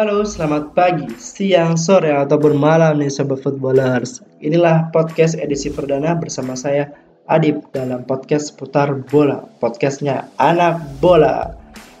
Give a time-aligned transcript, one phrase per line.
[0.00, 4.24] Halo, selamat pagi, siang, sore, ataupun malam nih Sobat Footballers.
[4.40, 6.88] Inilah podcast edisi perdana bersama saya
[7.28, 11.52] Adib dalam podcast seputar bola, podcastnya Anak Bola.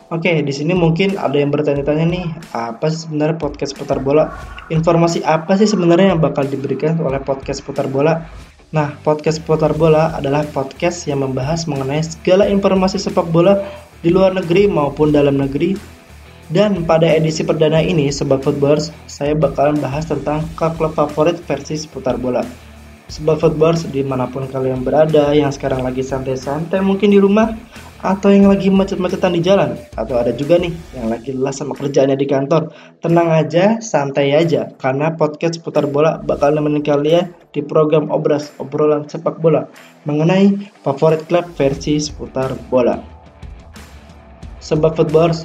[0.08, 2.24] Oke, di sini mungkin ada yang bertanya-tanya nih,
[2.56, 4.32] apa sih sebenarnya podcast seputar bola?
[4.72, 8.24] Informasi apa sih sebenarnya yang bakal diberikan oleh podcast seputar bola?
[8.72, 13.60] Nah, podcast seputar bola adalah podcast yang membahas mengenai segala informasi sepak bola
[14.00, 15.99] di luar negeri maupun dalam negeri
[16.50, 22.18] dan pada edisi perdana ini, Sobat Footballers, saya bakalan bahas tentang klub-klub favorit versi seputar
[22.18, 22.42] bola.
[23.06, 27.54] Sobat Footballers, di mana pun kalian berada, yang sekarang lagi santai-santai mungkin di rumah,
[28.00, 32.16] atau yang lagi macet-macetan di jalan, atau ada juga nih yang lagi lelah sama kerjaannya
[32.16, 32.72] di kantor.
[32.98, 39.04] Tenang aja, santai aja, karena podcast seputar bola bakal nemenin kalian di program Obras, obrolan
[39.04, 39.68] sepak bola,
[40.08, 42.98] mengenai favorit klub versi seputar bola.
[44.64, 45.44] Sobat Footballers,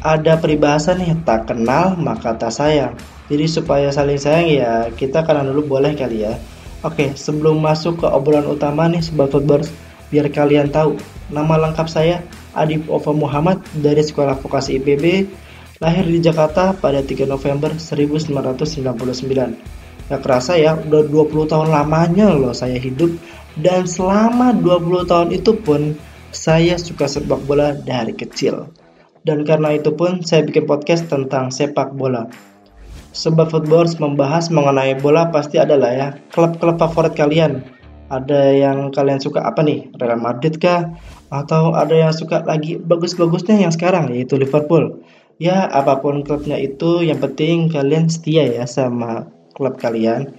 [0.00, 2.96] ada peribahasa nih tak kenal maka tak sayang.
[3.28, 6.40] Jadi supaya saling sayang ya kita kanan dulu boleh kali ya.
[6.80, 9.68] Oke sebelum masuk ke obrolan utama nih sobat footballers
[10.08, 10.96] biar kalian tahu
[11.28, 12.24] nama lengkap saya
[12.56, 15.28] Adib Ova Muhammad dari Sekolah Vokasi IPB
[15.78, 22.50] lahir di Jakarta pada 3 November 1999 Gak kerasa ya, udah 20 tahun lamanya loh
[22.50, 23.14] saya hidup
[23.54, 25.94] dan selama 20 tahun itu pun
[26.34, 28.79] saya suka sepak bola dari kecil.
[29.24, 32.30] Dan karena itu pun saya bikin podcast tentang sepak bola.
[33.10, 37.60] Sebab Footballers membahas mengenai bola pasti adalah ya klub-klub favorit kalian.
[38.10, 39.90] Ada yang kalian suka apa nih?
[39.98, 40.94] Real Madrid kah?
[41.30, 45.02] Atau ada yang suka lagi bagus-bagusnya yang sekarang yaitu Liverpool.
[45.40, 50.34] Ya apa pun klubnya itu yang penting kalian setia ya sama klub kalian.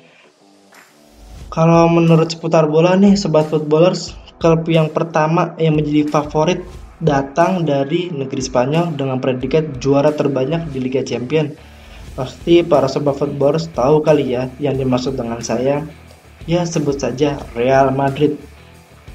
[1.52, 6.63] Kalau menurut seputar bola nih Sobat Footballers, klub yang pertama yang menjadi favorit
[7.01, 11.50] datang dari negeri Spanyol dengan predikat juara terbanyak di Liga Champion.
[12.13, 15.81] Pasti para sobat footballers tahu kali ya yang dimaksud dengan saya.
[16.45, 18.38] Ya sebut saja Real Madrid.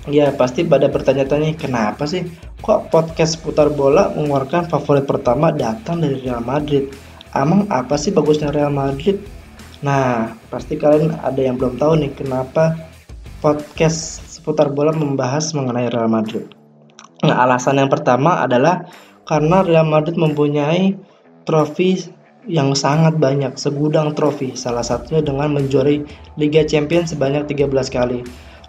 [0.07, 2.27] Ya pasti pada bertanya-tanya kenapa sih
[2.63, 6.91] kok podcast putar bola mengeluarkan favorit pertama datang dari Real Madrid.
[7.35, 9.19] Emang apa sih bagusnya Real Madrid?
[9.83, 12.79] Nah, pasti kalian ada yang belum tahu nih kenapa
[13.43, 16.66] podcast seputar bola membahas mengenai Real Madrid.
[17.25, 18.85] Nah, alasan yang pertama adalah
[19.25, 20.93] karena Real Madrid mempunyai
[21.49, 22.13] trofi
[22.47, 26.05] yang sangat banyak, segudang trofi, salah satunya dengan menjuarai
[26.37, 28.21] Liga Champions sebanyak 13 kali.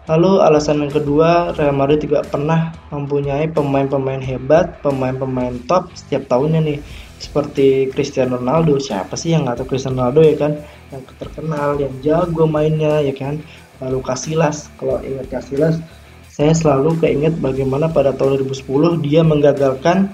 [0.08, 6.64] Lalu alasan yang kedua, Real Madrid juga pernah mempunyai pemain-pemain hebat, pemain-pemain top setiap tahunnya
[6.64, 6.80] nih.
[7.20, 10.54] Seperti Cristiano Ronaldo, siapa sih yang nggak tahu Cristiano Ronaldo ya kan?
[10.96, 13.44] Yang terkenal, yang jago mainnya ya kan?
[13.84, 15.84] Lalu Casillas, kalau ingat Casillas,
[16.38, 20.14] saya selalu keinget bagaimana pada tahun 2010 dia menggagalkan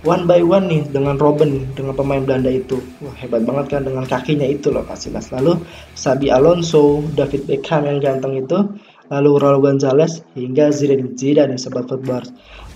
[0.00, 2.80] one by one nih dengan Robin dengan pemain Belanda itu.
[3.04, 5.60] Wah hebat banget kan dengan kakinya itu loh Casillas lalu
[5.92, 8.64] Sabi Alonso David Beckham yang ganteng itu
[9.12, 12.24] lalu Raul Gonzalez hingga Zinedine Zidane sobat football.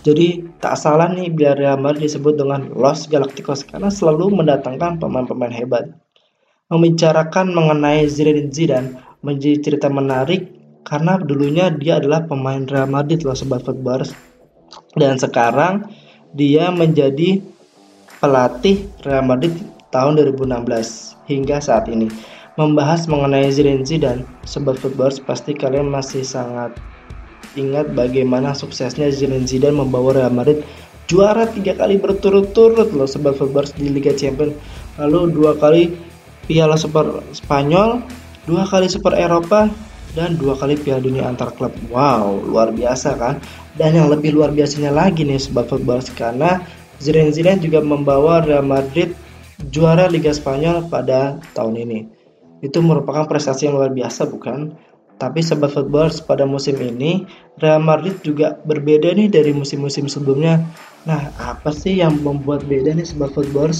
[0.04, 5.48] Jadi tak salah nih biar Real Madrid disebut dengan Los Galacticos karena selalu mendatangkan pemain-pemain
[5.48, 5.97] hebat.
[6.69, 10.55] Membicarakan mengenai Zinedine Zidane menjadi cerita menarik
[10.86, 14.14] karena dulunya dia adalah pemain Real Madrid loh sobat footballers
[14.94, 15.82] dan sekarang
[16.38, 17.42] dia menjadi
[18.22, 19.52] pelatih Real Madrid
[19.91, 22.06] tahun 2016 hingga saat ini.
[22.56, 26.72] Membahas mengenai Zinedine Zidane sobat footballers pasti kalian masih sangat
[27.58, 30.64] ingat bagaimana suksesnya Zinedine Zidane membawa Real Madrid
[31.10, 34.56] juara tiga kali berturut-turut loh sobat footballers di Liga Champions.
[34.97, 35.92] Lalu dua kali
[36.47, 38.00] Piala Super Spanyol
[38.47, 39.68] dua kali Super Eropa
[40.16, 41.77] dan dua kali Piala Dunia antar klub.
[41.93, 43.37] Wow, luar biasa kan?
[43.77, 46.65] Dan yang lebih luar biasanya lagi nih sebab football karena
[46.97, 49.12] Zidane Zidane juga membawa Real Madrid
[49.69, 52.01] juara Liga Spanyol pada tahun ini.
[52.65, 54.72] Itu merupakan prestasi yang luar biasa bukan?
[55.16, 57.28] Tapi sebab football pada musim ini
[57.60, 60.60] Real Madrid juga berbeda nih dari musim-musim sebelumnya.
[61.04, 63.72] Nah, apa sih yang membuat beda nih sebab football?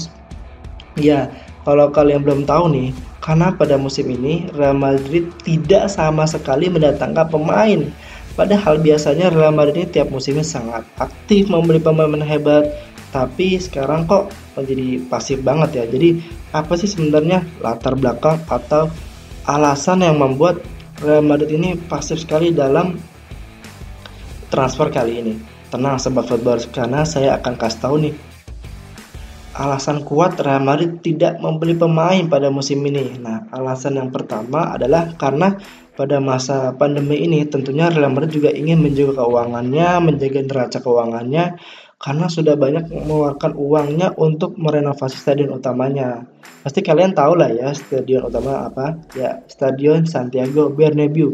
[0.97, 1.29] Ya,
[1.67, 7.27] kalau kalian belum tahu nih, karena pada musim ini Real Madrid tidak sama sekali mendatangkan
[7.27, 7.91] pemain.
[8.39, 12.71] Padahal biasanya Real Madrid tiap musimnya sangat aktif membeli pemain hebat,
[13.11, 15.85] tapi sekarang kok menjadi pasif banget ya.
[15.91, 16.23] Jadi
[16.55, 18.87] apa sih sebenarnya latar belakang atau
[19.43, 20.63] alasan yang membuat
[21.03, 22.95] Real Madrid ini pasif sekali dalam
[24.47, 25.35] transfer kali ini?
[25.67, 28.36] Tenang sebab football karena saya akan kasih tahu nih
[29.57, 33.17] alasan kuat Real Madrid tidak membeli pemain pada musim ini.
[33.17, 35.57] Nah, alasan yang pertama adalah karena
[35.97, 41.57] pada masa pandemi ini tentunya Real Madrid juga ingin menjaga keuangannya, menjaga neraca keuangannya
[41.97, 46.29] karena sudah banyak mengeluarkan uangnya untuk merenovasi stadion utamanya.
[46.61, 49.01] Pasti kalian tahu lah ya stadion utama apa?
[49.17, 51.33] Ya, Stadion Santiago Bernabeu.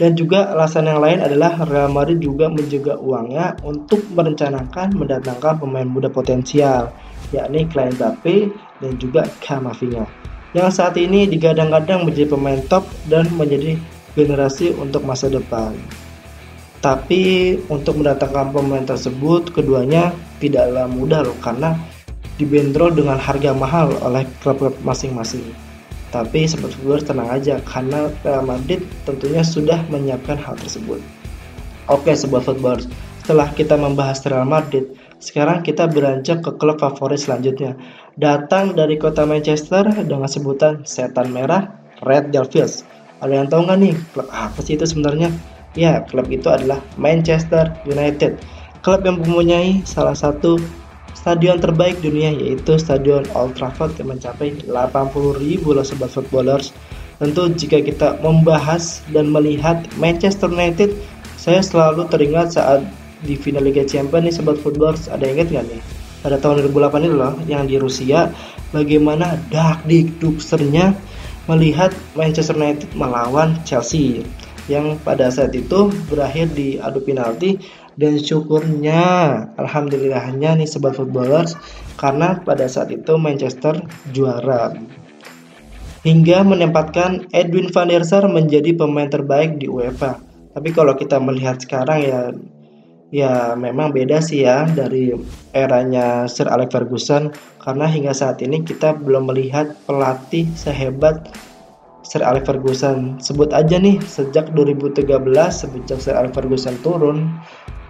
[0.00, 5.84] Dan juga alasan yang lain adalah Real Madrid juga menjaga uangnya untuk merencanakan mendatangkan pemain
[5.84, 6.88] muda potensial,
[7.30, 8.36] yakni Kylian Mbappe
[8.82, 10.06] dan juga Kamavinga.
[10.50, 13.78] Yang saat ini digadang-gadang menjadi pemain top dan menjadi
[14.18, 15.74] generasi untuk masa depan.
[16.80, 20.10] Tapi untuk mendatangkan pemain tersebut keduanya
[20.40, 21.76] tidaklah mudah loh karena
[22.40, 25.44] dibentrol dengan harga mahal oleh klub-klub masing-masing.
[26.10, 30.98] Tapi sobat footballers tenang aja karena Real Madrid tentunya sudah menyiapkan hal tersebut.
[31.86, 32.90] Oke sobat footballers,
[33.22, 37.76] setelah kita membahas Real Madrid, sekarang kita beranjak ke klub favorit selanjutnya.
[38.16, 41.68] Datang dari kota Manchester dengan sebutan Setan Merah
[42.08, 42.88] Red Devils.
[43.20, 45.28] Ada yang tahu nggak nih klub apa sih itu sebenarnya?
[45.76, 48.40] Ya, klub itu adalah Manchester United.
[48.80, 50.56] Klub yang mempunyai salah satu
[51.12, 55.36] stadion terbaik dunia yaitu Stadion Old Trafford yang mencapai 80.000
[55.68, 56.72] loh sobat footballers.
[57.20, 60.96] Tentu jika kita membahas dan melihat Manchester United,
[61.36, 62.80] saya selalu teringat saat
[63.24, 65.08] di final Liga Champions nih sobat footballers.
[65.08, 65.82] Ada yang ingat nggak nih?
[66.20, 68.28] Pada tahun 2008 itu loh yang di Rusia
[68.76, 69.88] bagaimana dak
[70.20, 70.92] duksernya
[71.48, 74.22] melihat Manchester United melawan Chelsea
[74.68, 77.58] yang pada saat itu berakhir di adu penalti
[77.98, 79.02] dan syukurnya
[79.58, 81.56] alhamdulillahnya nih sobat footballers
[81.98, 83.80] karena pada saat itu Manchester
[84.14, 84.76] juara
[86.06, 90.16] hingga menempatkan Edwin van der Sar menjadi pemain terbaik di UEFA.
[90.50, 92.20] Tapi kalau kita melihat sekarang ya
[93.10, 95.10] ya memang beda sih ya dari
[95.50, 101.30] eranya Sir Alex Ferguson karena hingga saat ini kita belum melihat pelatih sehebat
[102.10, 103.22] Sir Alex Ferguson.
[103.22, 105.06] Sebut aja nih, sejak 2013
[105.52, 107.38] sejak Sir Alex Ferguson turun,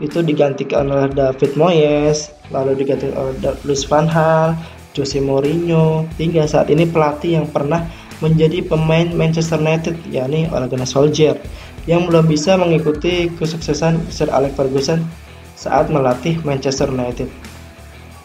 [0.03, 4.57] itu digantikan oleh David Moyes, lalu diganti oleh Luis van Gaal,
[4.93, 7.87] Jose Mourinho, hingga saat ini pelatih yang pernah
[8.21, 11.41] menjadi pemain Manchester United, yakni Ole Gunnar Solskjaer,
[11.91, 15.03] yang belum bisa mengikuti kesuksesan Sir Alex Ferguson
[15.59, 17.27] saat melatih Manchester United.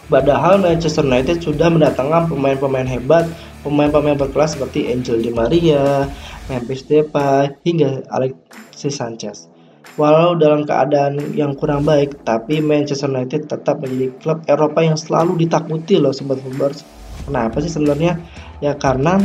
[0.06, 3.26] Padahal Manchester United sudah mendatangkan pemain-pemain hebat
[3.66, 6.06] pemain-pemain berkelas seperti Angel Di Maria,
[6.46, 9.50] Memphis Depay, hingga Alexis Sanchez.
[9.98, 15.42] Walau dalam keadaan yang kurang baik, tapi Manchester United tetap menjadi klub Eropa yang selalu
[15.42, 16.86] ditakuti loh sobat Footballers.
[17.26, 18.22] Kenapa sih sebenarnya?
[18.62, 19.18] Ya karena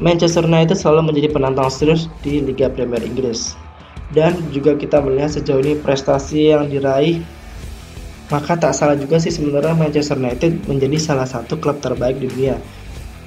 [0.00, 3.58] Manchester United selalu menjadi penantang serius di Liga Premier Inggris.
[4.12, 7.20] Dan juga kita melihat sejauh ini prestasi yang diraih
[8.32, 12.56] maka tak salah juga sih sebenarnya Manchester United menjadi salah satu klub terbaik di dunia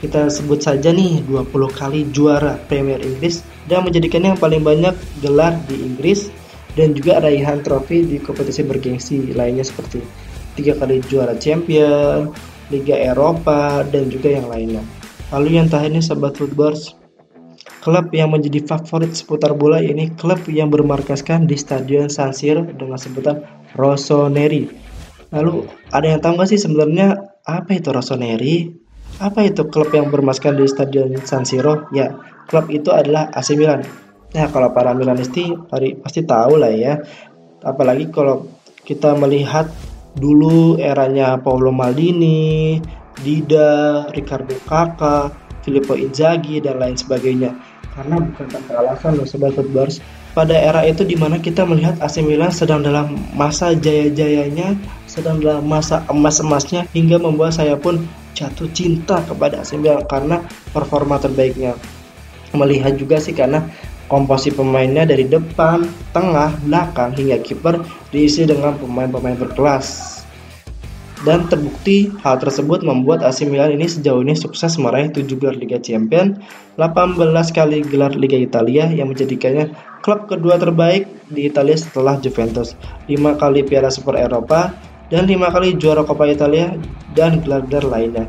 [0.02, 5.56] kita sebut saja nih 20 kali juara Premier Inggris dan menjadikannya yang paling banyak gelar
[5.70, 6.34] di Inggris
[6.74, 10.04] dan juga raihan trofi di kompetisi bergengsi lainnya seperti
[10.60, 12.36] tiga kali juara champion,
[12.68, 14.84] Liga Eropa dan juga yang lainnya.
[15.36, 16.96] Lalu yang terakhir ini sahabat footballers,
[17.84, 22.96] klub yang menjadi favorit seputar bola ini klub yang bermarkaskan di Stadion San Siro dengan
[22.96, 23.44] sebutan
[23.76, 24.72] Rossoneri.
[25.36, 28.80] Lalu ada yang tahu nggak sih sebenarnya apa itu Rossoneri?
[29.20, 31.92] Apa itu klub yang bermaskan di Stadion San Siro?
[31.92, 32.16] Ya,
[32.48, 33.83] klub itu adalah AC Milan.
[34.31, 35.52] Nah, kalau para Milanisti
[36.00, 37.04] pasti tahu lah ya.
[37.59, 38.48] Apalagi kalau
[38.88, 39.68] kita melihat
[40.16, 42.80] dulu eranya Paolo Maldini,
[43.22, 47.56] Dida, Ricardo Kakak, Filippo Inzaghi dan lain sebagainya.
[47.95, 50.04] Karena bukan tanpa alasan loh sobat footballers.
[50.36, 54.76] Pada era itu di mana kita melihat AC Milan sedang dalam masa jaya-jayanya,
[55.07, 58.04] sedang dalam masa emas-emasnya hingga membuat saya pun
[58.36, 60.44] jatuh cinta kepada AC Milan karena
[60.76, 61.80] performa terbaiknya.
[62.52, 63.64] Melihat juga sih karena
[64.12, 67.80] komposisi pemainnya dari depan, tengah, belakang hingga kiper
[68.12, 70.15] diisi dengan pemain-pemain berkelas.
[71.26, 75.82] Dan terbukti hal tersebut membuat AC Milan ini sejauh ini sukses meraih 7 gelar Liga
[75.82, 76.38] Champions,
[76.78, 77.18] 18
[77.50, 79.74] kali gelar Liga Italia yang menjadikannya
[80.06, 82.78] klub kedua terbaik di Italia setelah Juventus,
[83.10, 84.70] 5 kali Piala Super Eropa,
[85.10, 86.74] dan lima kali juara Coppa Italia
[87.14, 88.26] dan gelar-gelar lainnya.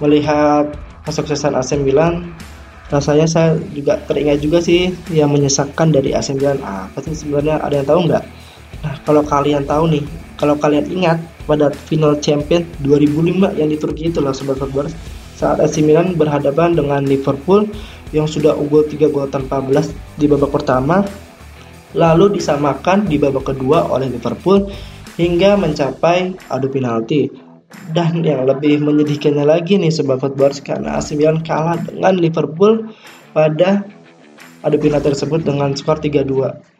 [0.00, 0.72] Melihat
[1.04, 2.32] kesuksesan AC Milan,
[2.88, 6.60] rasanya saya juga teringat juga sih yang menyesakkan dari AC Milan.
[6.64, 8.24] Apa sih sebenarnya ada yang tahu nggak?
[8.84, 10.04] Nah, kalau kalian tahu nih,
[10.36, 14.92] kalau kalian ingat pada final champion 2005 yang di Turki itu lah sobat footballers
[15.34, 17.64] saat AC Milan berhadapan dengan Liverpool
[18.12, 19.88] yang sudah unggul 3 gol tanpa belas
[20.20, 21.00] di babak pertama
[21.96, 24.68] lalu disamakan di babak kedua oleh Liverpool
[25.16, 27.28] hingga mencapai adu penalti.
[27.68, 32.92] Dan yang lebih menyedihkannya lagi nih sebab footballers karena AC Milan kalah dengan Liverpool
[33.36, 33.84] pada
[34.64, 36.77] adu penalti tersebut dengan skor 3-2.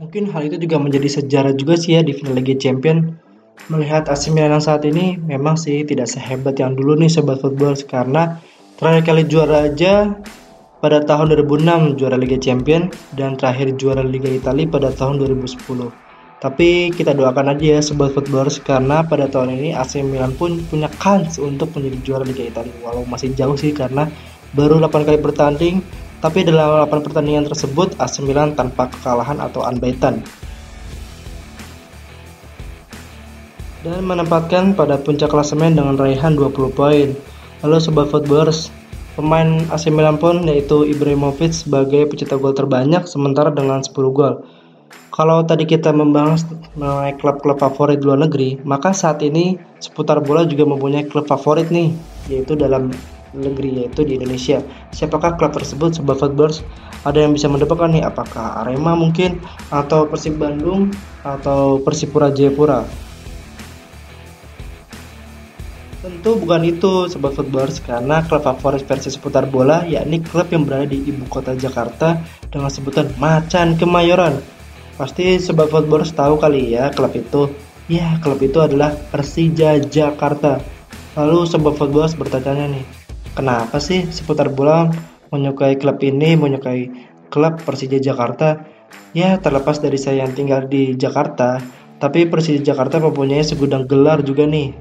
[0.00, 3.20] Mungkin hal itu juga menjadi sejarah juga sih ya di final Liga Champion.
[3.68, 8.40] Melihat AC Milan saat ini memang sih tidak sehebat yang dulu nih sobat football karena
[8.80, 10.16] terakhir kali juara aja
[10.80, 15.60] pada tahun 2006 juara Liga Champion dan terakhir juara Liga Italia pada tahun 2010.
[16.40, 20.88] Tapi kita doakan aja ya sobat footballers karena pada tahun ini AC Milan pun punya
[20.96, 24.08] kans untuk menjadi juara Liga Italia walau masih jauh sih karena
[24.56, 25.84] baru 8 kali bertanding
[26.20, 30.20] tapi dalam 8 pertandingan tersebut AC Milan tanpa kekalahan atau unbeaten.
[33.80, 37.16] Dan menempatkan pada puncak klasemen dengan raihan 20 poin.
[37.64, 38.68] Lalu sobat footballers,
[39.16, 44.44] pemain AC Milan pun yaitu Ibrahimovic sebagai pencetak gol terbanyak sementara dengan 10 gol.
[45.10, 46.44] Kalau tadi kita membahas
[46.76, 51.90] mengenai klub-klub favorit luar negeri, maka saat ini seputar bola juga mempunyai klub favorit nih,
[52.30, 52.92] yaitu dalam
[53.36, 54.62] negeri yaitu di Indonesia.
[54.90, 56.62] Siapakah klub tersebut Sobat Footballers?
[57.06, 59.40] Ada yang bisa mendapatkan nih apakah Arema mungkin
[59.72, 60.92] atau Persib Bandung
[61.24, 62.84] atau Persipura Jayapura?
[66.00, 70.88] Tentu bukan itu Sobat Footballers karena klub favorit versi seputar bola yakni klub yang berada
[70.88, 74.40] di ibu kota Jakarta dengan sebutan Macan Kemayoran.
[74.96, 77.52] Pasti Sobat Footballers tahu kali ya klub itu.
[77.90, 80.62] Ya, klub itu adalah Persija Jakarta.
[81.18, 82.84] Lalu Sobat Footballers bertanya nih,
[83.30, 84.90] Kenapa sih seputar bola
[85.30, 86.90] menyukai klub ini, menyukai
[87.30, 88.66] klub Persija Jakarta?
[89.14, 91.62] Ya, terlepas dari saya yang tinggal di Jakarta,
[92.02, 94.74] tapi Persija Jakarta mempunyai segudang gelar juga nih.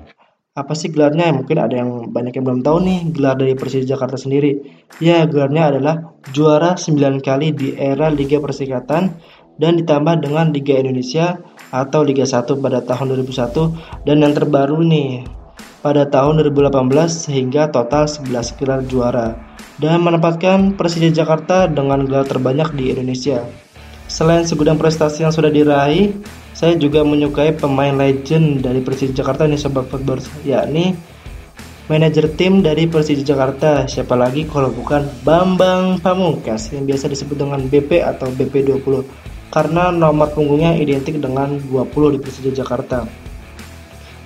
[0.57, 1.29] Apa sih gelarnya?
[1.29, 4.59] Mungkin ada yang banyak yang belum tahu nih gelar dari Persija Jakarta sendiri.
[4.97, 5.95] Ya, gelarnya adalah
[6.33, 9.13] juara 9 kali di era Liga Persikatan
[9.61, 11.37] dan ditambah dengan Liga Indonesia
[11.69, 15.38] atau Liga 1 pada tahun 2001 dan yang terbaru nih
[15.79, 16.75] pada tahun 2018
[17.07, 19.27] sehingga total 11 gelar juara
[19.79, 23.48] dan menempatkan Persija Jakarta dengan gelar terbanyak di Indonesia.
[24.12, 26.12] Selain segudang prestasi yang sudah diraih,
[26.51, 30.98] saya juga menyukai pemain legend dari Persija Jakarta ini Sobat Football, yakni
[31.88, 33.88] manajer tim dari Persija Jakarta.
[33.88, 39.07] Siapa lagi kalau bukan Bambang Pamungkas yang biasa disebut dengan BP atau BP20
[39.50, 43.28] karena nomor punggungnya identik dengan 20 di Persija Jakarta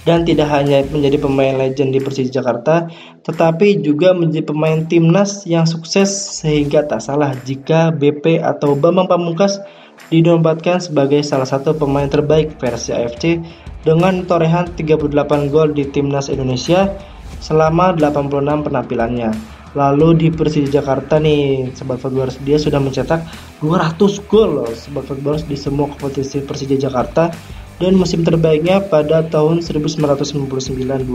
[0.04, 2.92] dan tidak hanya menjadi pemain legend di Persija Jakarta,
[3.24, 6.12] tetapi juga menjadi pemain timnas yang sukses
[6.44, 9.64] sehingga tak salah jika BP atau Bambang Pamungkas
[10.12, 13.40] dinobatkan sebagai salah satu pemain terbaik versi AFC
[13.88, 15.08] dengan torehan 38
[15.52, 16.92] gol di timnas Indonesia
[17.40, 19.32] selama 86 penampilannya.
[19.74, 23.26] Lalu di Persija Jakarta nih, Sobat Footballers dia sudah mencetak
[23.58, 23.98] 200
[24.30, 27.34] gol loh Sobat Footballers di semua kompetisi Persija Jakarta
[27.82, 31.06] dan musim terbaiknya pada tahun 1999-2000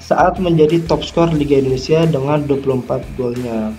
[0.00, 3.74] saat menjadi top skor Liga Indonesia dengan 24 golnya.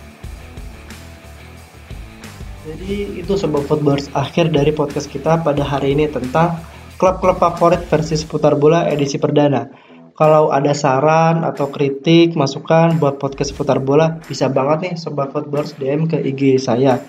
[2.68, 6.60] Jadi itu sebab footballers akhir dari podcast kita pada hari ini tentang
[7.00, 9.72] klub-klub favorit versi seputar bola edisi perdana.
[10.18, 15.78] Kalau ada saran atau kritik, masukan buat podcast seputar bola, bisa banget nih sobat footballers
[15.78, 17.00] DM ke IG saya.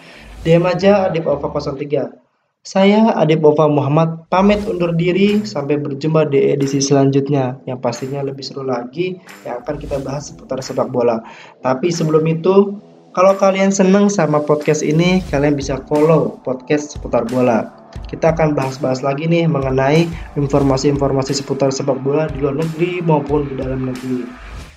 [0.44, 2.27] DM aja di 03.
[2.66, 8.42] Saya Adib Bova Muhammad pamit undur diri sampai berjumpa di edisi selanjutnya yang pastinya lebih
[8.42, 9.14] seru lagi
[9.46, 11.22] yang akan kita bahas seputar sepak bola.
[11.62, 12.74] Tapi sebelum itu,
[13.14, 17.70] kalau kalian seneng sama podcast ini, kalian bisa follow podcast seputar bola.
[18.10, 23.54] Kita akan bahas-bahas lagi nih mengenai informasi-informasi seputar sepak bola di luar negeri maupun di
[23.54, 24.26] dalam negeri.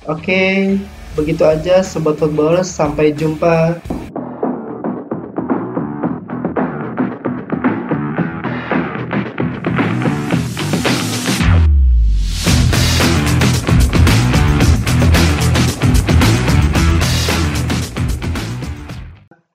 [0.06, 0.78] Oke,
[1.18, 3.78] begitu aja sobat footballers, sampai jumpa.